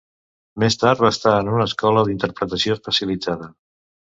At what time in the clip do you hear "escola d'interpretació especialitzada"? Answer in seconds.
1.71-3.53